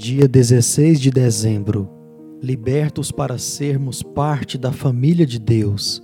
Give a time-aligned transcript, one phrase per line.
[0.00, 1.90] Dia 16 de dezembro.
[2.40, 6.00] Libertos para sermos parte da família de Deus.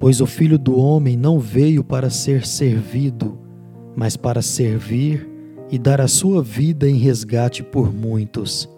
[0.00, 3.38] Pois o Filho do Homem não veio para ser servido,
[3.94, 5.30] mas para servir
[5.70, 8.68] e dar a sua vida em resgate por muitos.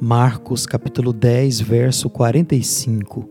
[0.00, 3.30] Marcos capítulo 10, verso 45.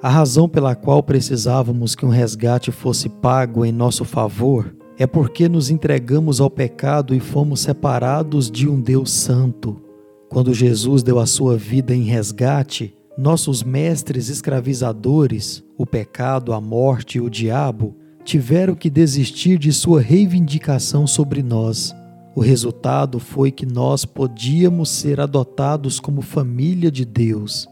[0.00, 5.46] A razão pela qual precisávamos que um resgate fosse pago em nosso favor é porque
[5.46, 9.89] nos entregamos ao pecado e fomos separados de um Deus santo.
[10.30, 17.18] Quando Jesus deu a sua vida em resgate, nossos mestres escravizadores, o pecado, a morte
[17.18, 21.92] e o diabo, tiveram que desistir de sua reivindicação sobre nós.
[22.32, 27.68] O resultado foi que nós podíamos ser adotados como família de Deus.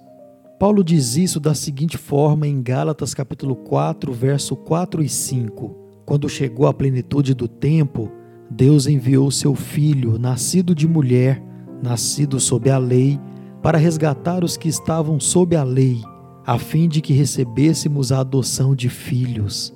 [0.58, 5.76] Paulo diz isso da seguinte forma em Gálatas capítulo 4, verso 4 e 5.
[6.04, 8.10] Quando chegou a plenitude do tempo,
[8.50, 11.40] Deus enviou seu filho, nascido de mulher,
[11.82, 13.18] nascido sob a lei,
[13.62, 16.00] para resgatar os que estavam sob a lei,
[16.46, 19.74] a fim de que recebêssemos a adoção de filhos.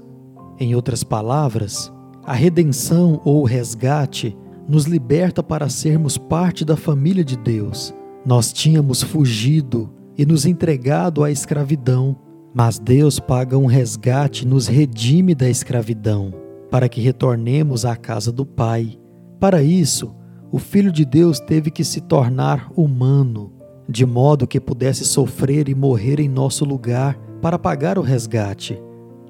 [0.58, 1.92] Em outras palavras,
[2.24, 4.36] a redenção ou resgate
[4.68, 7.92] nos liberta para sermos parte da família de Deus.
[8.24, 12.16] Nós tínhamos fugido e nos entregado à escravidão,
[12.54, 16.32] mas Deus paga um resgate e nos redime da escravidão,
[16.70, 18.98] para que retornemos à casa do Pai.
[19.40, 20.14] Para isso,
[20.52, 23.50] o Filho de Deus teve que se tornar humano,
[23.88, 28.78] de modo que pudesse sofrer e morrer em nosso lugar para pagar o resgate.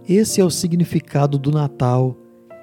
[0.08, 2.16] Esse é o significado do Natal.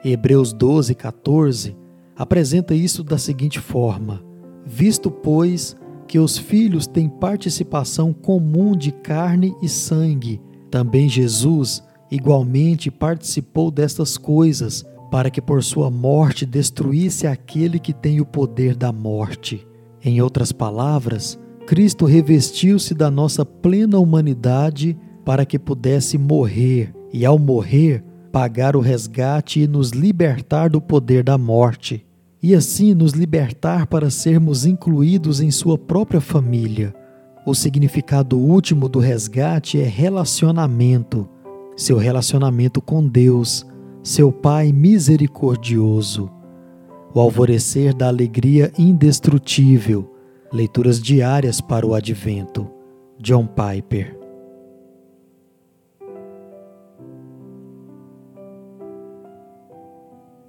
[0.04, 1.78] Hebreus 12, 14
[2.18, 4.22] apresenta isso da seguinte forma:
[4.66, 12.92] Visto, pois, que os filhos têm participação comum de carne e sangue, também Jesus igualmente
[12.92, 18.92] participou destas coisas para que por sua morte destruísse aquele que tem o poder da
[18.92, 19.68] morte.
[20.04, 27.38] Em outras palavras, Cristo revestiu-se da nossa plena humanidade para que pudesse morrer e, ao
[27.38, 32.06] morrer, pagar o resgate e nos libertar do poder da morte,
[32.42, 36.94] e assim nos libertar para sermos incluídos em sua própria família.
[37.46, 41.28] O significado último do resgate é relacionamento,
[41.76, 43.66] seu relacionamento com Deus
[44.04, 46.30] seu Pai misericordioso.
[47.14, 50.14] O alvorecer da alegria indestrutível.
[50.52, 52.70] Leituras diárias para o Advento.
[53.20, 54.19] John Piper.